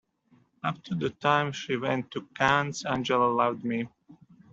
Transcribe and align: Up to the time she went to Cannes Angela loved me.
Up 0.63 0.81
to 0.85 0.95
the 0.95 1.11
time 1.11 1.51
she 1.51 1.77
went 1.77 2.09
to 2.09 2.27
Cannes 2.33 2.83
Angela 2.87 3.31
loved 3.31 3.63
me. 3.63 3.87